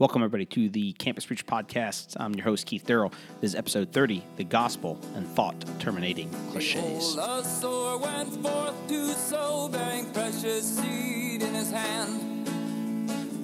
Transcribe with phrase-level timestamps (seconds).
[0.00, 2.16] Welcome, everybody, to the Campus Preacher Podcast.
[2.18, 3.12] I'm your host, Keith Darrell.
[3.42, 7.12] This is episode 30 The Gospel and Thought Terminating Cliches.
[7.12, 12.48] Sower went forth to sow, bearing precious seed in his hand,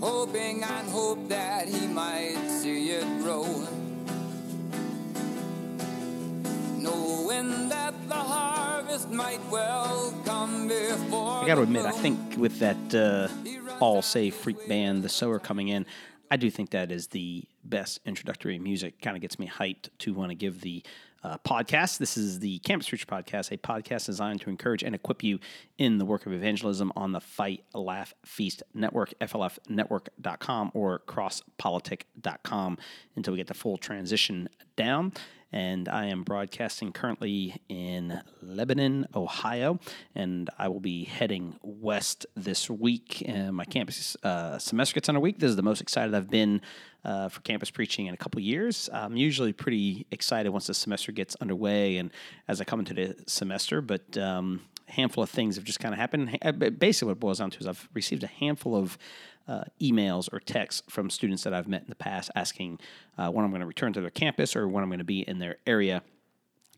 [0.01, 3.43] hoping and hope that he might see it grow.
[6.79, 11.45] Knowing that the harvest might well come before.
[11.45, 13.29] I got to admit, I think with that uh,
[13.79, 15.85] all say freak band, The Sower, coming in,
[16.31, 19.01] I do think that is the best introductory music.
[19.01, 20.83] Kind of gets me hyped to want to give the
[21.23, 21.99] uh, podcast.
[21.99, 25.41] This is the Campus Preacher Podcast, a podcast designed to encourage and equip you
[25.79, 32.79] in the work of evangelism on the Fight, Laugh, Feast Network, FLFnetwork.com or crosspolitic.com
[33.17, 35.13] until we get the full transition down
[35.53, 39.79] and I am broadcasting currently in Lebanon, Ohio,
[40.15, 43.23] and I will be heading west this week.
[43.27, 45.39] And my campus uh, semester gets under week.
[45.39, 46.61] This is the most excited I've been
[47.05, 48.91] uh, for campus preaching in a couple years.
[48.93, 52.11] I'm usually pretty excited once the semester gets underway and
[52.49, 55.95] as I come into the semester, but um, a handful of things have just kind
[55.95, 56.39] of happened.
[56.79, 58.99] Basically, what it boils down to is I've received a handful of
[59.49, 62.81] uh, emails or texts from students that I've met in the past asking
[63.19, 65.21] uh, when I'm going to return to their campus or when I'm going to be
[65.21, 66.03] in their area.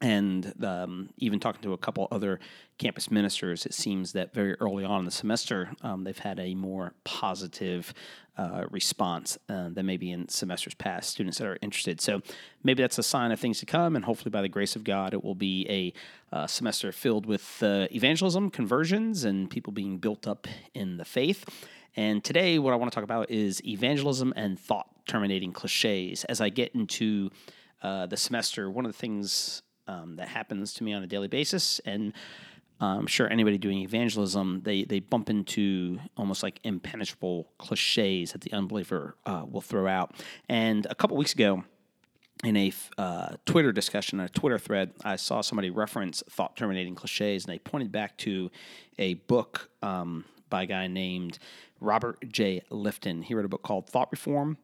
[0.01, 2.39] And um, even talking to a couple other
[2.79, 6.55] campus ministers, it seems that very early on in the semester, um, they've had a
[6.55, 7.93] more positive
[8.37, 12.01] uh, response uh, than maybe in semesters past, students that are interested.
[12.01, 12.23] So
[12.63, 15.13] maybe that's a sign of things to come, and hopefully, by the grace of God,
[15.13, 20.29] it will be a uh, semester filled with uh, evangelism, conversions, and people being built
[20.29, 21.45] up in the faith.
[21.97, 26.23] And today, what I want to talk about is evangelism and thought terminating cliches.
[26.25, 27.31] As I get into
[27.83, 31.29] uh, the semester, one of the things um, that happens to me on a daily
[31.29, 32.13] basis, and
[32.81, 38.53] I'm sure anybody doing evangelism, they, they bump into almost like impenetrable cliches that the
[38.53, 40.15] unbeliever uh, will throw out.
[40.49, 41.65] And a couple weeks ago,
[42.45, 47.45] in a uh, Twitter discussion, a Twitter thread, I saw somebody reference thought terminating cliches,
[47.45, 48.51] and they pointed back to
[48.97, 51.41] a book um, by a guy named
[51.81, 52.63] Robert J.
[52.71, 53.25] Lifton.
[53.25, 54.57] He wrote a book called Thought Reform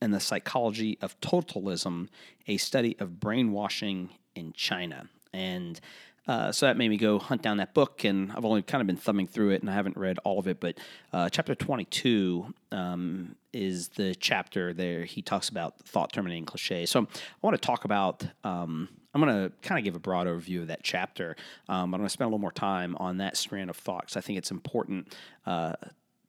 [0.00, 2.08] and the Psychology of Totalism,
[2.46, 5.08] a study of brainwashing in China.
[5.32, 5.80] And
[6.28, 8.86] uh, so that made me go hunt down that book, and I've only kind of
[8.86, 10.60] been thumbing through it, and I haven't read all of it.
[10.60, 10.78] But
[11.10, 15.04] uh, chapter 22 um, is the chapter there.
[15.04, 16.90] He talks about thought terminating cliches.
[16.90, 17.06] So I
[17.40, 18.26] want to talk about.
[18.44, 21.34] Um, I'm going to kind of give a broad overview of that chapter.
[21.66, 24.02] Um, but I'm going to spend a little more time on that strand of thought
[24.02, 25.14] because I think it's important
[25.46, 25.72] uh,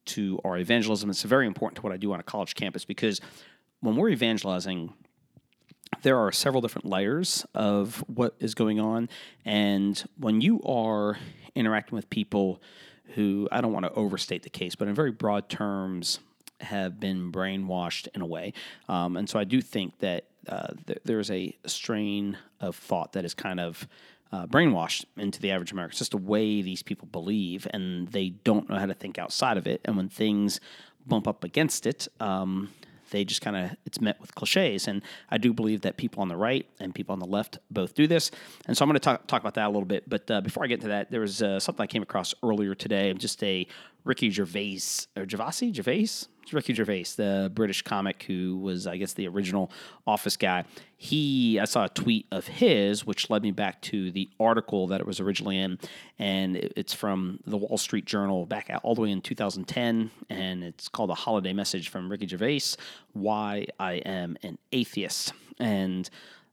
[0.05, 1.09] to our evangelism.
[1.09, 3.19] It's very important to what I do on a college campus because
[3.81, 4.93] when we're evangelizing,
[6.01, 9.09] there are several different layers of what is going on.
[9.45, 11.17] And when you are
[11.55, 12.61] interacting with people
[13.15, 16.19] who, I don't want to overstate the case, but in very broad terms,
[16.61, 18.53] have been brainwashed in a way.
[18.87, 23.25] Um, and so I do think that uh, th- there's a strain of thought that
[23.25, 23.87] is kind of
[24.31, 25.91] uh, brainwashed into the average American.
[25.91, 29.57] It's just a way these people believe, and they don't know how to think outside
[29.57, 29.81] of it.
[29.85, 30.59] And when things
[31.07, 32.69] bump up against it, um,
[33.09, 36.27] they just kind of it's met with cliches and i do believe that people on
[36.27, 38.31] the right and people on the left both do this.
[38.65, 40.63] And so i'm going to talk, talk about that a little bit but uh, before
[40.63, 43.67] i get into that there was uh, something i came across earlier today just a
[44.03, 49.13] ricky gervais or gervasi gervais It's ricky gervais the british comic who was i guess
[49.13, 49.69] the original
[50.07, 50.65] office guy.
[50.97, 54.99] He i saw a tweet of his which led me back to the article that
[54.99, 55.77] it was originally in
[56.17, 60.89] and it's from the wall street journal back all the way in 2010 and it's
[60.89, 62.75] called a holiday message from ricky gervais
[63.13, 65.33] why i am an atheist.
[65.59, 66.09] And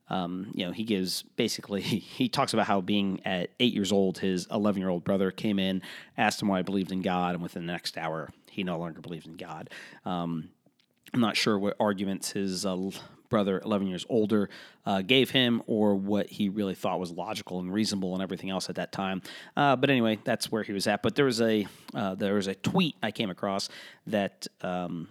[0.09, 4.19] um, you know, he gives basically he talks about how being at eight years old,
[4.19, 5.83] his eleven year old brother came in,
[6.17, 9.03] asked him why he believed in God, and within the next hour, he no longer
[9.03, 9.69] believes in God.
[10.07, 10.49] Um,
[11.13, 12.91] I'm not sure what arguments his uh,
[13.29, 14.49] brother, 11 years older,
[14.87, 18.71] uh, gave him or what he really thought was logical and reasonable and everything else
[18.71, 19.21] at that time.
[19.59, 21.03] Uh, but anyway, that's where he was at.
[21.03, 23.69] But there was a uh, there was a tweet I came across
[24.07, 25.09] that um,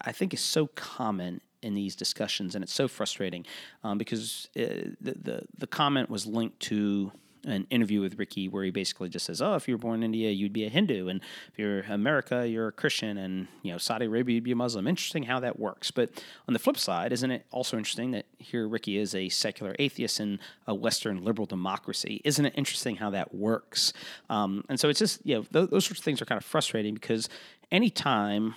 [0.00, 3.44] I think is so common in these discussions, and it's so frustrating
[3.82, 7.10] um, because uh, the, the the comment was linked to
[7.46, 10.04] an interview with Ricky where he basically just says, "Oh, if you were born in
[10.04, 11.20] India, you'd be a Hindu, and
[11.52, 14.86] if you're America, you're a Christian, and you know Saudi Arabia, you'd be a Muslim."
[14.86, 15.90] Interesting how that works.
[15.90, 16.10] But
[16.48, 20.20] on the flip side, isn't it also interesting that here Ricky is a secular atheist
[20.20, 22.20] in a Western liberal democracy?
[22.24, 23.92] Isn't it interesting how that works?
[24.28, 26.44] Um, and so it's just you know those, those sorts of things are kind of
[26.44, 27.28] frustrating because
[27.70, 28.54] anytime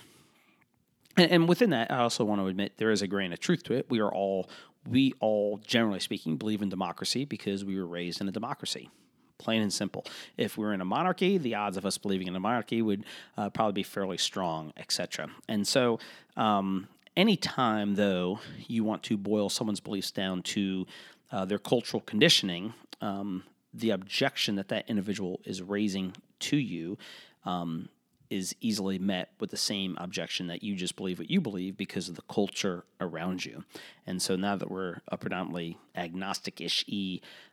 [1.16, 3.74] and within that, I also want to admit there is a grain of truth to
[3.74, 3.86] it.
[3.90, 4.48] We are all,
[4.88, 8.90] we all, generally speaking, believe in democracy because we were raised in a democracy.
[9.38, 10.04] Plain and simple.
[10.36, 13.04] If we were in a monarchy, the odds of us believing in a monarchy would
[13.36, 15.30] uh, probably be fairly strong, etc.
[15.48, 15.98] And so,
[16.36, 20.86] um, anytime, though, you want to boil someone's beliefs down to
[21.32, 26.98] uh, their cultural conditioning, um, the objection that that individual is raising to you
[27.44, 27.88] um,
[28.30, 32.08] is easily met with the same objection that you just believe what you believe because
[32.08, 33.64] of the culture around you.
[34.06, 36.84] And so now that we're a predominantly agnostic ish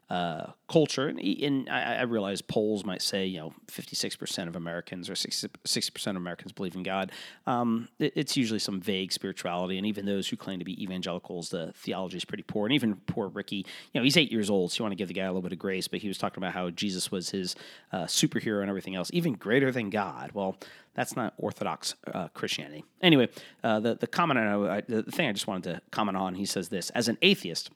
[0.10, 5.10] uh, culture, and, and I, I, realize polls might say, you know, 56% of Americans
[5.10, 5.50] or 60,
[5.92, 7.12] percent of Americans believe in God.
[7.46, 11.50] Um, it, it's usually some vague spirituality, and even those who claim to be evangelicals,
[11.50, 12.66] the theology is pretty poor.
[12.66, 15.10] And even poor Ricky, you know, he's eight years old, so you want to give
[15.10, 17.30] the guy a little bit of grace, but he was talking about how Jesus was
[17.30, 17.58] his
[17.92, 20.32] uh, superhero and everything else, even greater than God.
[20.34, 20.56] Well,
[20.98, 22.84] that's not Orthodox uh, Christianity.
[23.02, 23.30] Anyway,
[23.64, 26.70] uh, the the comment I, the thing I just wanted to comment on, he says
[26.70, 27.70] this: as an atheist,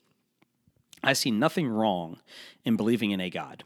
[1.03, 2.19] I see nothing wrong
[2.63, 3.63] in believing in a God.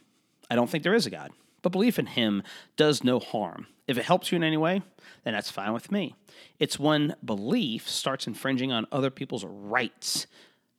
[0.49, 2.43] I don't think there is a God, but belief in Him
[2.77, 3.67] does no harm.
[3.87, 4.81] If it helps you in any way,
[5.23, 6.15] then that's fine with me.
[6.59, 10.27] It's when belief starts infringing on other people's rights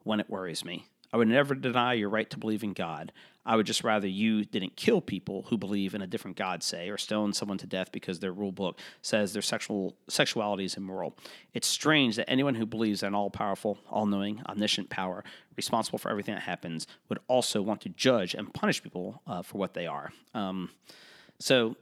[0.03, 0.87] when it worries me.
[1.13, 3.13] I would never deny your right to believe in God.
[3.47, 6.89] I would just rather you didn't kill people who believe in a different God, say,
[6.89, 11.17] or stone someone to death because their rule book says their sexual sexuality is immoral.
[11.55, 15.23] It's strange that anyone who believes in all powerful, all knowing, omniscient power,
[15.57, 19.59] responsible for everything that happens, would also want to judge and punish people uh, for
[19.59, 20.13] what they are.
[20.35, 20.71] Um,
[21.39, 21.77] so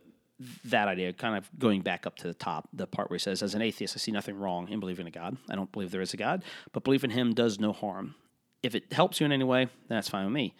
[0.66, 3.42] that idea, kind of going back up to the top, the part where he says,
[3.42, 5.38] As an atheist, I see nothing wrong in believing in a God.
[5.48, 8.16] I don't believe there is a God, but belief in him does no harm.
[8.64, 10.54] If it helps you in any way, that's fine with me.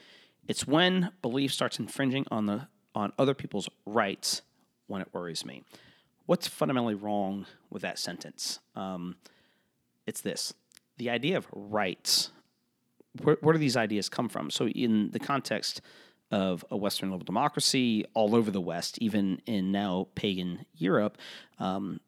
[0.46, 4.42] It's when belief starts infringing on the on other people's rights
[4.86, 5.64] when it worries me.
[6.26, 8.60] What's fundamentally wrong with that sentence?
[8.76, 9.16] Um,
[10.06, 10.52] it's this:
[10.98, 12.30] the idea of rights.
[13.22, 14.50] Where, where do these ideas come from?
[14.50, 15.80] So, in the context
[16.30, 21.16] of a Western liberal democracy all over the West, even in now pagan Europe,
[21.58, 22.00] um,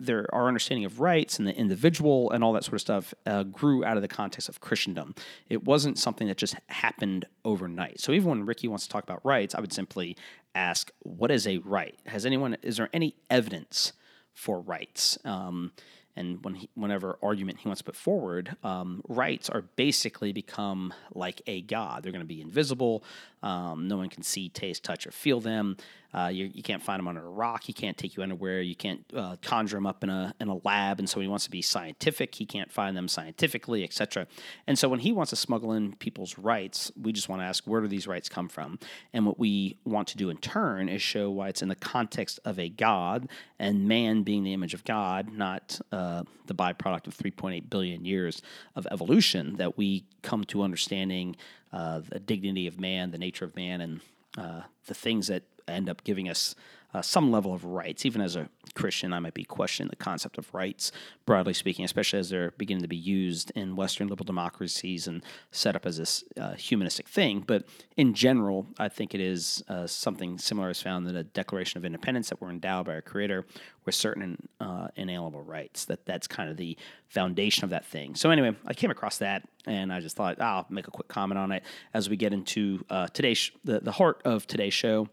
[0.00, 3.42] there our understanding of rights and the individual and all that sort of stuff uh,
[3.42, 5.14] grew out of the context of Christendom.
[5.48, 8.00] It wasn't something that just happened overnight.
[8.00, 10.16] So even when Ricky wants to talk about rights, I would simply
[10.54, 11.98] ask, "What is a right?
[12.06, 12.56] Has anyone?
[12.62, 13.92] Is there any evidence
[14.32, 15.72] for rights?" Um,
[16.16, 20.92] and when he, whenever argument he wants to put forward, um, rights are basically become
[21.14, 22.02] like a god.
[22.02, 23.04] They're going to be invisible.
[23.42, 25.76] Um, no one can see, taste, touch, or feel them.
[26.12, 27.64] Uh, you, you, can't find them under a rock.
[27.64, 28.62] He can't take you anywhere.
[28.62, 30.98] You can't uh, conjure them up in a in a lab.
[30.98, 32.34] And so he wants to be scientific.
[32.34, 34.26] He can't find them scientifically, etc.
[34.66, 37.64] And so when he wants to smuggle in people's rights, we just want to ask
[37.66, 38.78] where do these rights come from?
[39.12, 42.40] And what we want to do in turn is show why it's in the context
[42.42, 43.28] of a God
[43.58, 45.97] and man being the image of God, not uh,
[46.46, 48.42] the byproduct of 3.8 billion years
[48.76, 51.36] of evolution, that we come to understanding
[51.72, 54.00] uh, the dignity of man, the nature of man, and
[54.36, 56.54] uh, the things that end up giving us
[56.94, 58.06] uh, some level of rights.
[58.06, 58.48] Even as a
[58.78, 60.92] Christian, I might be questioning the concept of rights,
[61.26, 65.74] broadly speaking, especially as they're beginning to be used in Western liberal democracies and set
[65.74, 67.42] up as this uh, humanistic thing.
[67.44, 67.64] But
[67.96, 71.84] in general, I think it is uh, something similar as found in the Declaration of
[71.84, 73.46] Independence that we're endowed by our Creator
[73.84, 75.84] with certain uh, inalienable rights.
[75.86, 76.78] That that's kind of the
[77.08, 78.14] foundation of that thing.
[78.14, 81.08] So anyway, I came across that and I just thought oh, I'll make a quick
[81.08, 81.64] comment on it
[81.94, 85.08] as we get into uh, today's sh- the the heart of today's show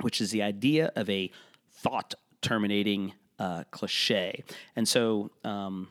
[0.00, 1.30] which is the idea of a
[1.70, 2.14] thought
[2.44, 4.44] terminating uh, cliche.
[4.76, 5.88] And so, um,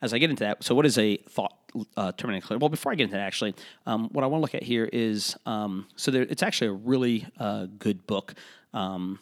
[0.00, 1.54] as I get into that, so what is a thought
[1.96, 2.58] uh, terminating cliche?
[2.58, 3.54] Well, before I get into that, actually,
[3.86, 6.72] um, what I want to look at here is um, so there, it's actually a
[6.72, 8.34] really uh, good book.
[8.72, 9.20] Um,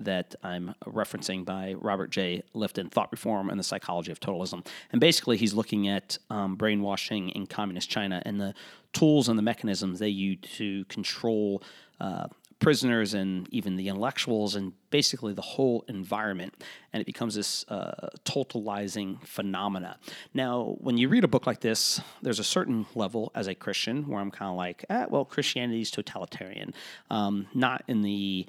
[0.00, 2.42] that I'm referencing by Robert J.
[2.54, 4.64] Lifton, Thought Reform and the Psychology of Totalism.
[4.92, 8.54] And basically, he's looking at um, brainwashing in communist China and the
[8.92, 11.62] tools and the mechanisms they use to control
[12.00, 16.54] uh, prisoners and even the intellectuals and basically the whole environment.
[16.92, 19.98] And it becomes this uh, totalizing phenomena.
[20.34, 24.08] Now, when you read a book like this, there's a certain level as a Christian
[24.08, 26.74] where I'm kind of like, ah, well, Christianity is totalitarian.
[27.10, 28.46] Um, not in the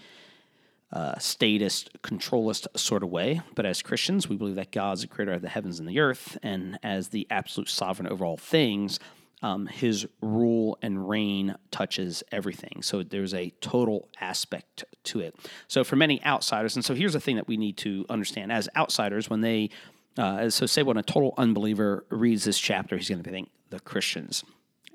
[0.92, 3.42] uh, statist, controlist sort of way.
[3.54, 6.38] But as Christians, we believe that God's the creator of the heavens and the earth,
[6.42, 9.00] and as the absolute sovereign over all things,
[9.41, 12.81] um, his rule and reign touches everything.
[12.81, 15.36] So there's a total aspect to it.
[15.67, 18.67] So for many outsiders, and so here's the thing that we need to understand as
[18.75, 19.69] outsiders, when they,
[20.17, 23.79] uh, so say when a total unbeliever reads this chapter, he's going to think the
[23.79, 24.43] Christians.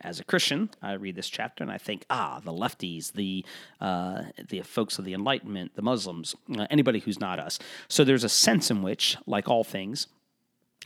[0.01, 3.43] As a Christian, I read this chapter and I think, ah, the lefties, the
[3.81, 7.59] uh, the folks of the Enlightenment, the Muslims, uh, anybody who's not us.
[7.89, 10.09] So there's a sense in which, like all things,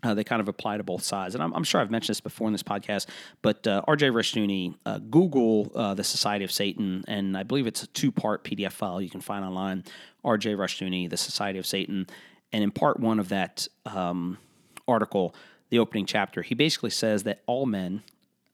[0.03, 1.35] uh, they kind of apply to both sides.
[1.35, 3.07] And I'm, I'm, sure I've mentioned this before in this podcast,
[3.43, 7.83] but uh, RJ Rushdoony, uh, Google uh, the Society of Satan, and I believe it's
[7.83, 9.85] a two part PDF file you can find online.
[10.25, 12.07] RJ Rushdoony, the Society of Satan.
[12.53, 14.39] And in part one of that um,
[14.87, 15.35] article,
[15.71, 18.03] the opening chapter, he basically says that all men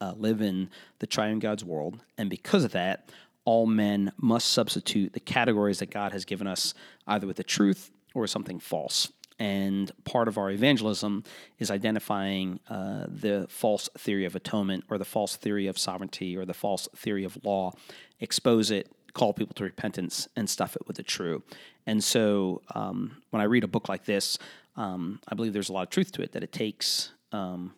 [0.01, 3.09] uh, live in the triune God's world, and because of that,
[3.45, 6.73] all men must substitute the categories that God has given us
[7.07, 9.11] either with the truth or something false.
[9.37, 11.23] And part of our evangelism
[11.59, 16.45] is identifying uh, the false theory of atonement or the false theory of sovereignty or
[16.45, 17.73] the false theory of law,
[18.19, 21.43] expose it, call people to repentance, and stuff it with the true.
[21.85, 24.37] And so um, when I read a book like this,
[24.77, 27.11] um, I believe there's a lot of truth to it that it takes.
[27.31, 27.73] Um,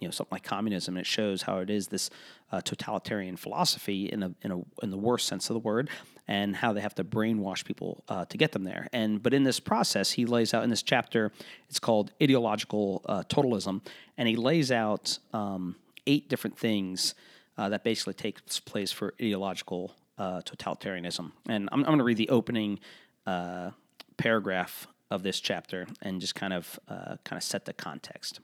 [0.00, 2.10] you know something like communism, and it shows how it is this
[2.52, 5.88] uh, totalitarian philosophy in a in a in the worst sense of the word,
[6.28, 8.86] and how they have to brainwash people uh, to get them there.
[8.92, 11.32] And but in this process, he lays out in this chapter,
[11.68, 13.80] it's called ideological uh, totalism,
[14.18, 17.14] and he lays out um, eight different things
[17.56, 21.32] uh, that basically takes place for ideological uh, totalitarianism.
[21.48, 22.80] And I'm, I'm going to read the opening
[23.26, 23.70] uh,
[24.18, 28.40] paragraph of this chapter and just kind of kind of set the context.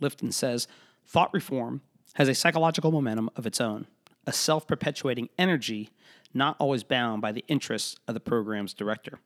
[0.00, 0.66] Lifton says
[1.06, 1.80] thought reform
[2.14, 3.86] has a psychological momentum of its own,
[4.26, 5.90] a self perpetuating energy
[6.34, 9.18] not always bound by the interests of the program's director.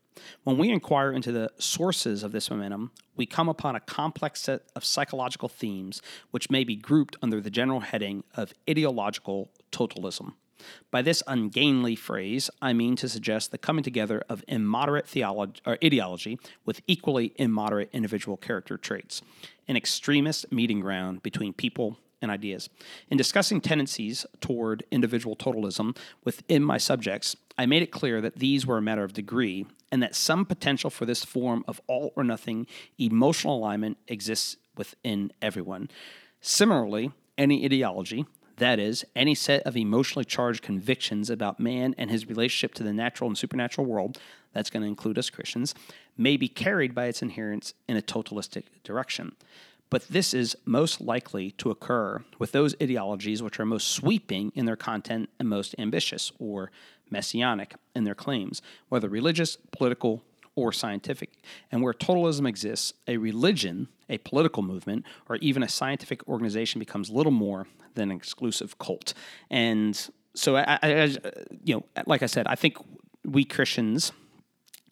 [0.44, 4.62] When we inquire into the sources of this momentum, we come upon a complex set
[4.74, 6.00] of psychological themes
[6.30, 10.32] which may be grouped under the general heading of ideological totalism.
[10.90, 15.76] By this ungainly phrase, I mean to suggest the coming together of immoderate theology or
[15.84, 19.20] ideology with equally immoderate individual character traits,
[19.68, 22.68] an extremist meeting ground between people and ideas.
[23.10, 28.66] In discussing tendencies toward individual totalism within my subjects, I made it clear that these
[28.66, 32.24] were a matter of degree and that some potential for this form of all or
[32.24, 32.66] nothing
[32.98, 35.88] emotional alignment exists within everyone.
[36.40, 38.26] Similarly, any ideology,
[38.58, 42.92] that is, any set of emotionally charged convictions about man and his relationship to the
[42.92, 44.18] natural and supernatural world,
[44.52, 45.74] that's going to include us Christians,
[46.16, 49.36] may be carried by its adherents in a totalistic direction.
[49.88, 54.66] But this is most likely to occur with those ideologies which are most sweeping in
[54.66, 56.70] their content and most ambitious or
[57.10, 60.24] messianic in their claims, whether religious, political,
[60.56, 61.30] or scientific.
[61.70, 67.10] And where totalism exists, a religion, a political movement, or even a scientific organization becomes
[67.10, 69.14] little more than an exclusive cult.
[69.50, 71.16] And so, I, I,
[71.64, 72.76] you know, like I said, I think
[73.24, 74.12] we Christians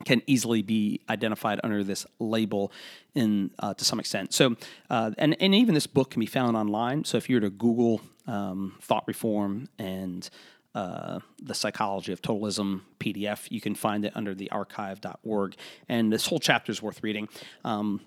[0.05, 2.73] can easily be identified under this label
[3.15, 4.35] in uh, to some extent.
[4.35, 4.57] So,
[4.91, 7.05] uh, and and even this book can be found online.
[7.05, 10.29] So if you were to Google um, thought reform and
[10.75, 13.51] uh, the Psychology of Totalism PDF.
[13.51, 15.55] You can find it under the archive.org.
[15.89, 17.29] And this whole chapter is worth reading.
[17.65, 18.01] Um,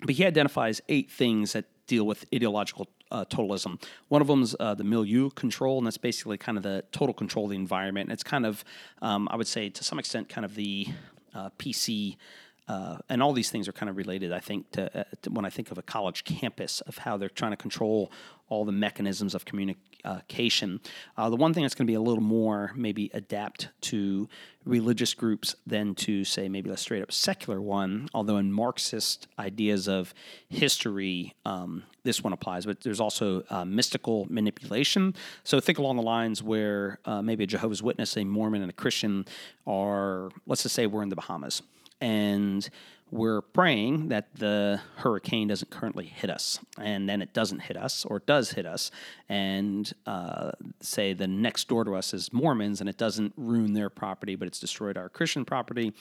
[0.00, 3.80] but he identifies eight things that deal with ideological uh, totalism.
[4.08, 7.14] One of them is uh, the milieu control, and that's basically kind of the total
[7.14, 8.08] control of the environment.
[8.08, 8.64] And it's kind of,
[9.02, 10.88] um, I would say, to some extent, kind of the
[11.34, 12.16] uh, PC
[12.68, 15.44] uh, and all these things are kind of related, I think, to, uh, to, when
[15.44, 18.10] I think of a college campus of how they're trying to control
[18.48, 20.80] all the mechanisms of communication.
[21.16, 24.28] Uh, the one thing that's going to be a little more maybe adapt to
[24.64, 28.08] religious groups than to say maybe a straight up secular one.
[28.14, 30.14] Although in Marxist ideas of
[30.48, 32.66] history, um, this one applies.
[32.66, 35.14] But there's also uh, mystical manipulation.
[35.42, 38.74] So think along the lines where uh, maybe a Jehovah's Witness, a Mormon, and a
[38.74, 39.24] Christian
[39.66, 40.30] are.
[40.46, 41.62] Let's just say we're in the Bahamas
[42.00, 42.68] and
[43.10, 48.04] we're praying that the hurricane doesn't currently hit us, and then it doesn't hit us,
[48.04, 48.90] or it does hit us,
[49.28, 50.50] and uh,
[50.80, 54.48] say the next door to us is Mormons, and it doesn't ruin their property, but
[54.48, 55.92] it's destroyed our Christian property,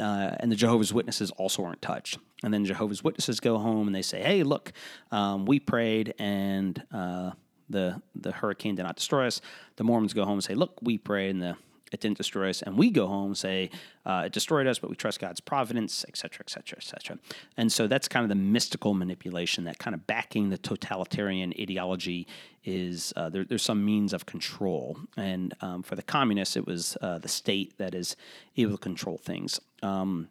[0.00, 2.18] uh, and the Jehovah's Witnesses also aren't touched.
[2.42, 4.72] And then Jehovah's Witnesses go home and they say, "Hey, look,
[5.10, 7.32] um, we prayed, and uh,
[7.68, 9.40] the the hurricane did not destroy us."
[9.76, 11.56] The Mormons go home and say, "Look, we prayed, and the
[11.96, 13.70] it didn't destroy us, and we go home and say
[14.04, 17.18] uh, it destroyed us, but we trust God's providence, et cetera, et cetera, et cetera.
[17.56, 22.26] And so that's kind of the mystical manipulation, that kind of backing the totalitarian ideology
[22.64, 24.98] is uh, there, there's some means of control.
[25.16, 28.14] And um, for the communists, it was uh, the state that is
[28.56, 29.58] able to control things.
[29.82, 30.28] Um,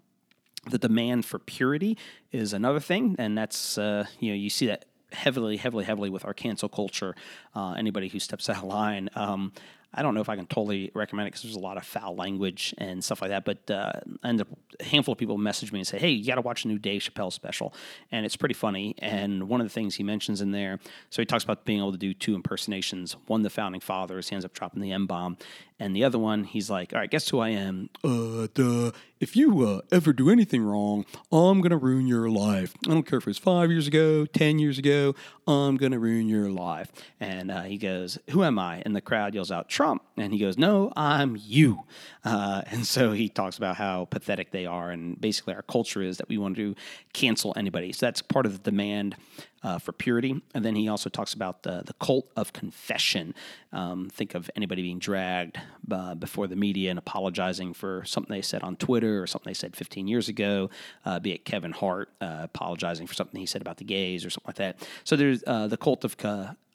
[0.69, 1.98] the demand for purity
[2.31, 6.25] is another thing, and that's uh, you know you see that heavily, heavily, heavily with
[6.25, 7.15] our cancel culture.
[7.55, 9.53] Uh, anybody who steps out of line, um,
[9.96, 12.16] I don't know if I can totally recommend it because there's a lot of foul
[12.16, 13.46] language and stuff like that.
[13.46, 16.42] But uh, and a handful of people message me and say, "Hey, you got to
[16.42, 17.74] watch a new Dave Chappelle special,"
[18.12, 18.96] and it's pretty funny.
[19.00, 21.94] And one of the things he mentions in there, so he talks about being able
[21.94, 23.16] to do two impersonations.
[23.28, 25.38] One, the founding fathers, he ends up dropping the M bomb,
[25.80, 27.90] and the other one, he's like, "All right, guess who I am?
[28.04, 28.92] Uh, duh.
[29.22, 32.74] If you uh, ever do anything wrong, I'm gonna ruin your life.
[32.86, 35.16] I don't care if it was five years ago, ten years ago.
[35.48, 39.34] I'm gonna ruin your life." And uh, he goes, "Who am I?" And the crowd
[39.34, 40.01] yells out, "Trump." Trump.
[40.18, 41.84] And he goes, No, I'm you.
[42.24, 44.89] Uh, and so he talks about how pathetic they are.
[44.89, 46.74] And basically, our culture is that we want to
[47.13, 47.94] cancel anybody.
[47.94, 49.15] So that's part of the demand
[49.62, 50.42] uh, for purity.
[50.56, 53.36] And then he also talks about the, the cult of confession.
[53.72, 55.60] Um, think of anybody being dragged
[55.92, 59.54] uh, before the media and apologizing for something they said on Twitter or something they
[59.54, 60.72] said 15 years ago,
[61.06, 64.32] uh, be it Kevin Hart uh, apologizing for something he said about the gays or
[64.32, 64.88] something like that.
[65.04, 66.18] So there's uh, the cult of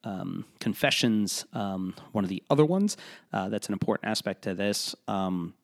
[0.05, 2.97] um, confessions, um, one of the other ones.
[3.33, 4.95] Uh, that's an important aspect to this.
[5.09, 5.55] Um,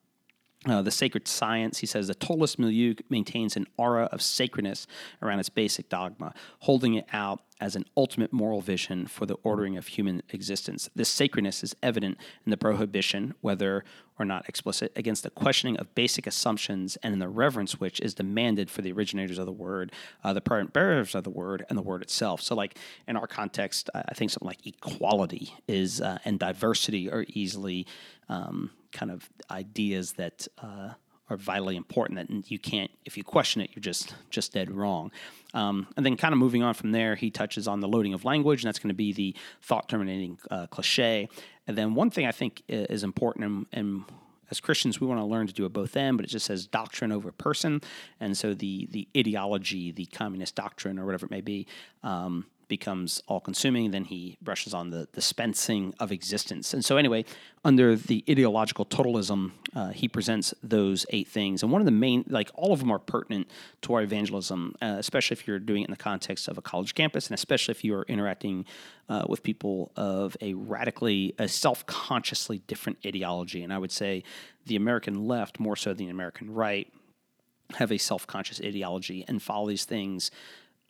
[0.65, 4.87] uh, the sacred science, he says, the totalist milieu maintains an aura of sacredness
[5.23, 9.77] around its basic dogma, holding it out as an ultimate moral vision for the ordering
[9.77, 10.91] of human existence.
[10.95, 13.85] This sacredness is evident in the prohibition, whether
[14.19, 18.15] or not explicit, against the questioning of basic assumptions and in the reverence which is
[18.15, 19.93] demanded for the originators of the word,
[20.25, 22.43] uh, the parent bearers of the word, and the word itself.
[22.43, 27.25] So, like in our context, I think something like equality is uh, and diversity are
[27.29, 27.87] easily
[28.29, 30.91] um, kind of ideas that uh,
[31.29, 35.11] are vitally important that you can't if you question it you're just just dead wrong.
[35.55, 38.25] Um, and then kind of moving on from there he touches on the loading of
[38.25, 41.29] language and that's going to be the thought terminating uh, cliche
[41.67, 44.05] and then one thing i think is important and, and
[44.50, 46.67] as Christians, we want to learn to do it both end, but it just says
[46.67, 47.81] doctrine over person,
[48.21, 51.67] and so the the ideology, the communist doctrine, or whatever it may be,
[52.03, 53.90] um, becomes all consuming.
[53.90, 56.75] Then he brushes on the dispensing of existence.
[56.75, 57.25] And so, anyway,
[57.64, 61.62] under the ideological totalism, uh, he presents those eight things.
[61.62, 63.49] And one of the main, like all of them are pertinent
[63.82, 66.94] to our evangelism, uh, especially if you're doing it in the context of a college
[66.94, 68.64] campus, and especially if you are interacting
[69.08, 73.62] uh, with people of a radically, a self consciously different ideology.
[73.62, 74.25] And I would say
[74.66, 76.92] the American left, more so than the American right,
[77.75, 80.30] have a self conscious ideology and follow these things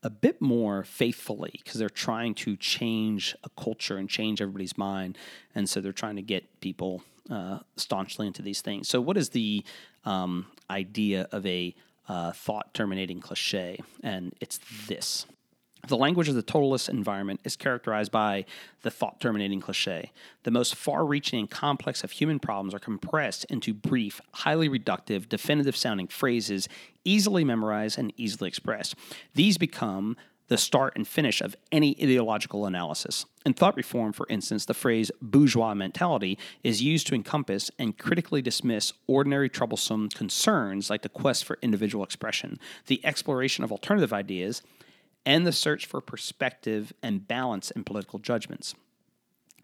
[0.06, 5.18] a bit more faithfully because they're trying to change a culture and change everybody's mind.
[5.52, 8.88] And so they're trying to get people uh, staunchly into these things.
[8.88, 9.64] So, what is the
[10.04, 11.74] um, idea of a
[12.08, 13.80] uh, thought terminating cliche?
[14.04, 15.26] And it's this
[15.88, 18.44] the language of the totalist environment is characterized by
[18.82, 20.12] the thought terminating cliche.
[20.42, 25.28] The most far reaching and complex of human problems are compressed into brief, highly reductive,
[25.28, 26.68] definitive sounding phrases,
[27.04, 28.94] easily memorized and easily expressed.
[29.34, 30.16] These become
[30.48, 33.26] the start and finish of any ideological analysis.
[33.44, 38.42] In thought reform, for instance, the phrase bourgeois mentality is used to encompass and critically
[38.42, 44.62] dismiss ordinary troublesome concerns like the quest for individual expression, the exploration of alternative ideas,
[45.26, 48.74] and the search for perspective and balance in political judgments.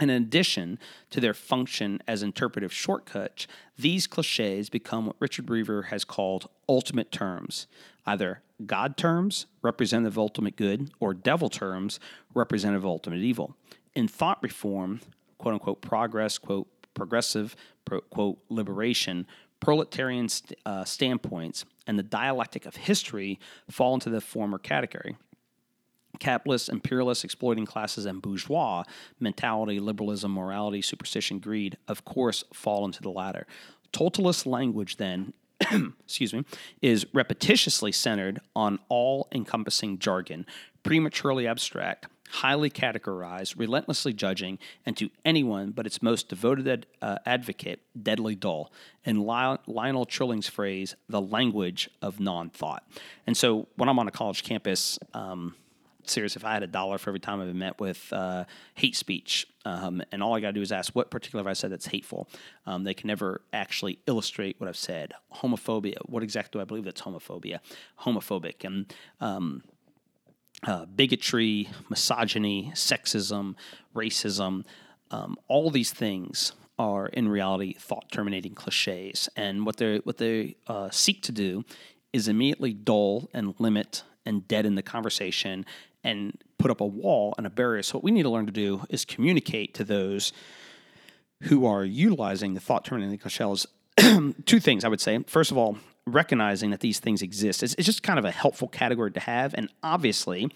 [0.00, 3.46] In addition to their function as interpretive shortcuts,
[3.78, 7.68] these cliches become what Richard Weaver has called ultimate terms,
[8.04, 12.00] either God terms, representative ultimate good, or devil terms,
[12.34, 13.54] representative of ultimate evil.
[13.94, 15.00] In thought reform,
[15.38, 17.54] quote unquote progress, quote progressive,
[18.10, 19.26] quote liberation,
[19.60, 23.38] proletarian st- uh, standpoints, and the dialectic of history
[23.70, 25.16] fall into the former category
[26.22, 28.84] capitalist, imperialist, exploiting classes, and bourgeois
[29.18, 33.44] mentality, liberalism, morality, superstition, greed, of course, fall into the latter.
[33.90, 35.32] Totalist language, then,
[36.04, 36.44] excuse me,
[36.80, 40.46] is repetitiously centered on all encompassing jargon,
[40.84, 47.18] prematurely abstract, highly categorized, relentlessly judging, and to anyone but its most devoted ad, uh,
[47.26, 48.72] advocate, deadly dull.
[49.04, 52.84] In Lionel Trilling's phrase, the language of non thought.
[53.26, 55.56] And so when I'm on a college campus, um,
[56.04, 58.96] serious if I had a dollar for every time I've been met with uh, hate
[58.96, 59.46] speech.
[59.64, 61.86] Um, and all I got to do is ask what particular have I said that's
[61.86, 62.28] hateful.
[62.66, 65.12] Um, they can never actually illustrate what I've said.
[65.36, 65.98] Homophobia.
[66.06, 67.60] What exactly do I believe that's homophobia?
[68.00, 68.64] Homophobic.
[68.64, 69.62] And um,
[70.66, 73.54] uh, bigotry, misogyny, sexism,
[73.94, 74.64] racism.
[75.10, 79.28] Um, all these things are in reality thought terminating cliches.
[79.36, 81.64] And what they what they uh, seek to do
[82.12, 85.64] is immediately dull and limit and deaden the conversation
[86.04, 87.82] and put up a wall and a barrier.
[87.82, 90.32] So what we need to learn to do is communicate to those
[91.42, 93.66] who are utilizing the thought terminating cliches.
[94.46, 95.18] Two things I would say.
[95.26, 97.62] First of all, recognizing that these things exist.
[97.62, 100.50] It's, it's just kind of a helpful category to have, and obviously,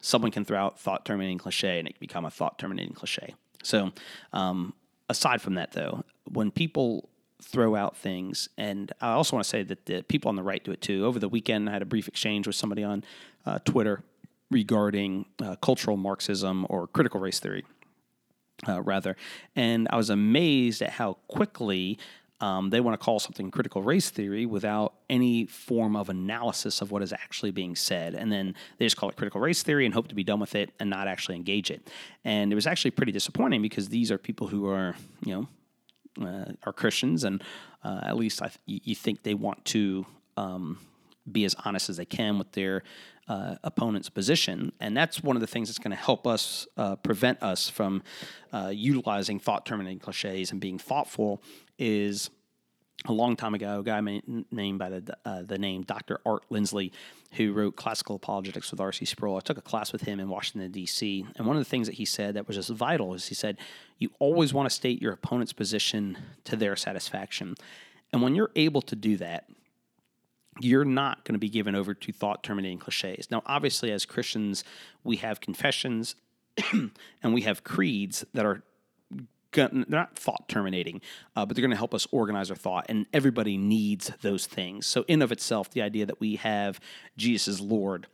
[0.00, 3.34] someone can throw out thought terminating cliche and it can become a thought terminating cliche.
[3.62, 3.92] So,
[4.32, 4.72] um,
[5.08, 7.08] aside from that, though, when people
[7.42, 10.62] throw out things, and I also want to say that the people on the right
[10.62, 11.06] do it too.
[11.06, 13.04] Over the weekend, I had a brief exchange with somebody on
[13.46, 14.02] uh, Twitter
[14.50, 17.64] regarding uh, cultural Marxism or critical race theory,
[18.68, 19.16] uh, rather.
[19.54, 21.98] And I was amazed at how quickly
[22.40, 26.90] um, they want to call something critical race theory without any form of analysis of
[26.90, 28.14] what is actually being said.
[28.14, 30.54] And then they just call it critical race theory and hope to be done with
[30.54, 31.90] it and not actually engage it.
[32.24, 35.48] And it was actually pretty disappointing because these are people who are, you know,
[36.26, 37.42] uh, are Christians, and
[37.84, 40.04] uh, at least I th- you think they want to
[40.36, 40.78] um,
[41.30, 42.82] be as honest as they can with their
[43.28, 44.72] uh, opponent's position.
[44.80, 48.02] And that's one of the things that's going to help us uh, prevent us from
[48.52, 51.42] uh, utilizing thought terminating cliches and being thoughtful
[51.78, 52.30] is
[53.06, 54.00] a long time ago, a guy
[54.50, 56.20] named by the uh, the name Dr.
[56.26, 56.92] Art Lindsley,
[57.32, 59.06] who wrote Classical Apologetics with R.C.
[59.06, 59.36] Sproul.
[59.36, 61.94] I took a class with him in Washington D.C., and one of the things that
[61.94, 63.56] he said that was just vital is he said,
[63.98, 67.54] "You always want to state your opponent's position to their satisfaction,
[68.12, 69.48] and when you're able to do that."
[70.58, 73.30] You're not going to be given over to thought terminating cliches.
[73.30, 74.64] Now, obviously, as Christians,
[75.04, 76.16] we have confessions
[76.72, 78.62] and we have creeds that are
[79.52, 81.00] they're not thought terminating,
[81.34, 82.86] uh, but they're going to help us organize our thought.
[82.88, 84.86] And everybody needs those things.
[84.86, 86.80] So, in of itself, the idea that we have
[87.16, 88.06] Jesus as Lord,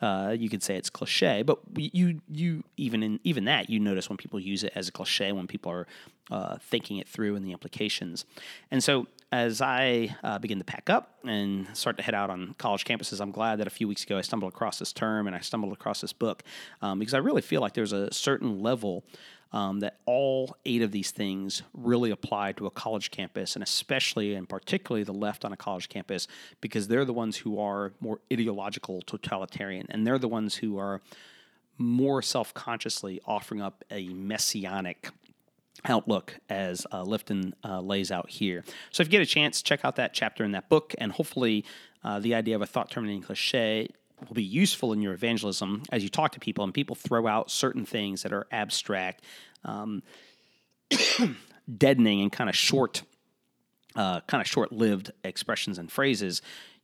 [0.00, 4.08] uh, you could say it's cliche, but you you even in even that you notice
[4.08, 5.86] when people use it as a cliche when people are
[6.30, 8.24] uh, thinking it through and the implications.
[8.70, 12.54] And so, as I uh, begin to pack up and start to head out on
[12.58, 15.34] college campuses, I'm glad that a few weeks ago I stumbled across this term and
[15.34, 16.42] I stumbled across this book
[16.82, 19.04] um, because I really feel like there's a certain level
[19.50, 24.34] um, that all eight of these things really apply to a college campus, and especially
[24.34, 26.26] and particularly the left on a college campus,
[26.60, 31.02] because they're the ones who are more ideological totalitarian, and they're the ones who are
[31.78, 35.10] more self consciously offering up a messianic
[35.84, 38.64] outlook as uh, Lifton uh, lays out here.
[38.90, 41.64] So if you get a chance, check out that chapter in that book, and hopefully
[42.04, 43.88] uh, the idea of a thought terminating cliche
[44.28, 47.50] will be useful in your evangelism as you talk to people and people throw out
[47.50, 49.24] certain things that are abstract,
[49.64, 50.02] um,
[51.76, 53.02] deadening, and kind of short,
[53.96, 56.42] uh, kind of short-lived expressions and phrases.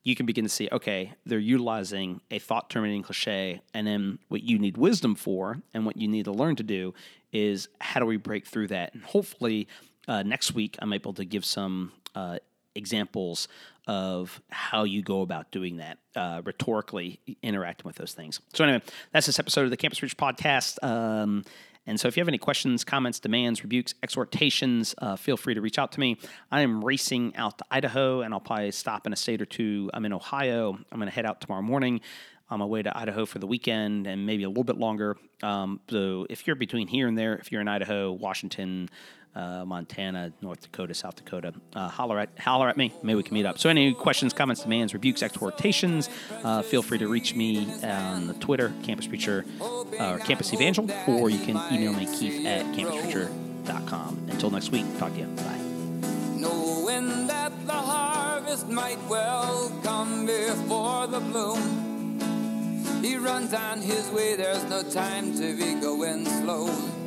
[0.08, 4.42] You can begin to see, okay, they're utilizing a thought terminating cliche, and then what
[4.42, 6.94] you need wisdom for, and what you need to learn to do
[7.30, 8.94] is how do we break through that?
[8.94, 9.68] And hopefully,
[10.08, 12.38] uh, next week I'm able to give some uh,
[12.74, 13.48] examples
[13.86, 18.40] of how you go about doing that uh, rhetorically, interacting with those things.
[18.54, 20.82] So, anyway, that's this episode of the Campus Preacher podcast.
[20.82, 21.44] Um,
[21.88, 25.62] and so, if you have any questions, comments, demands, rebukes, exhortations, uh, feel free to
[25.62, 26.18] reach out to me.
[26.52, 29.90] I am racing out to Idaho, and I'll probably stop in a state or two.
[29.94, 30.78] I'm in Ohio.
[30.92, 32.02] I'm going to head out tomorrow morning
[32.50, 35.16] on my way to Idaho for the weekend and maybe a little bit longer.
[35.42, 38.90] Um, so, if you're between here and there, if you're in Idaho, Washington,
[39.38, 41.54] uh, Montana, North Dakota, South Dakota.
[41.74, 42.92] Uh, holler at holler at me.
[43.02, 43.58] Maybe we can meet up.
[43.58, 46.10] So any questions, comments, demands, rebukes, exhortations,
[46.42, 50.90] uh, feel free to reach me on the Twitter, Campus Preacher, uh, or Campus Evangel,
[51.06, 54.26] or you can email me, Keith at campuspreacher.com.
[54.28, 55.26] Until next week, talk to you.
[55.26, 55.60] Bye.
[56.36, 61.86] Knowing that the harvest might well come before the bloom.
[63.02, 66.97] He runs on his way, there's no time to be going slow.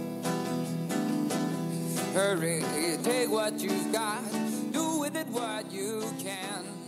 [2.13, 2.62] Hurry,
[3.04, 4.21] take what you've got,
[4.74, 6.80] do with it what you can.